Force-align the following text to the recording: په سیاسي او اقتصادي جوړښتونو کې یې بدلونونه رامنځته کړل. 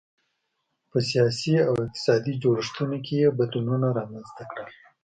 په 0.89 0.97
سیاسي 1.09 1.55
او 1.67 1.73
اقتصادي 1.85 2.33
جوړښتونو 2.43 2.97
کې 3.05 3.15
یې 3.21 3.29
بدلونونه 3.39 3.87
رامنځته 3.97 4.43
کړل. 4.51 4.69